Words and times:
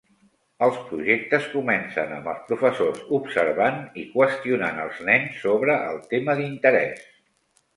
Els 0.67 0.77
projectes 0.91 1.49
comencen 1.51 2.13
amb 2.15 2.31
els 2.31 2.39
professors 2.47 3.03
observant 3.19 3.77
i 4.05 4.09
qüestionant 4.15 4.83
els 4.87 5.05
nens 5.11 5.39
sobre 5.45 5.77
el 5.93 6.05
tema 6.15 6.41
d'interès. 6.41 7.07